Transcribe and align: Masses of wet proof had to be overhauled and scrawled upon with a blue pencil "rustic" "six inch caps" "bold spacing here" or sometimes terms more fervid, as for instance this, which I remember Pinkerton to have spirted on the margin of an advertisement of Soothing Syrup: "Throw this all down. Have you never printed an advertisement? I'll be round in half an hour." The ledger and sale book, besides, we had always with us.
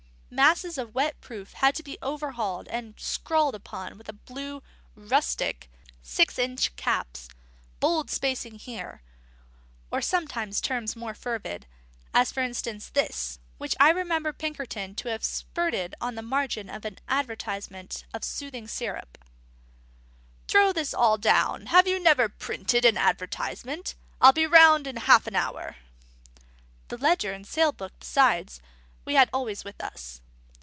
Masses 0.33 0.77
of 0.77 0.95
wet 0.95 1.19
proof 1.19 1.51
had 1.51 1.75
to 1.75 1.83
be 1.83 1.97
overhauled 2.01 2.65
and 2.69 2.93
scrawled 2.97 3.53
upon 3.53 3.97
with 3.97 4.07
a 4.07 4.13
blue 4.13 4.61
pencil 4.61 4.77
"rustic" 5.09 5.69
"six 6.01 6.39
inch 6.39 6.73
caps" 6.77 7.27
"bold 7.81 8.09
spacing 8.09 8.55
here" 8.55 9.01
or 9.91 10.01
sometimes 10.01 10.61
terms 10.61 10.95
more 10.95 11.13
fervid, 11.13 11.67
as 12.13 12.31
for 12.31 12.41
instance 12.41 12.87
this, 12.87 13.39
which 13.57 13.75
I 13.77 13.89
remember 13.89 14.31
Pinkerton 14.31 14.95
to 14.95 15.09
have 15.09 15.25
spirted 15.25 15.95
on 15.99 16.15
the 16.15 16.21
margin 16.21 16.69
of 16.69 16.85
an 16.85 16.99
advertisement 17.09 18.05
of 18.13 18.23
Soothing 18.23 18.69
Syrup: 18.69 19.17
"Throw 20.47 20.71
this 20.71 20.93
all 20.93 21.17
down. 21.17 21.65
Have 21.67 21.89
you 21.89 21.99
never 22.01 22.29
printed 22.29 22.85
an 22.85 22.95
advertisement? 22.97 23.95
I'll 24.21 24.31
be 24.31 24.47
round 24.47 24.87
in 24.87 24.95
half 24.95 25.27
an 25.27 25.35
hour." 25.35 25.75
The 26.87 26.97
ledger 26.97 27.33
and 27.33 27.45
sale 27.45 27.73
book, 27.73 27.91
besides, 27.99 28.61
we 29.03 29.15
had 29.15 29.27
always 29.33 29.63
with 29.65 29.81
us. 29.83 30.21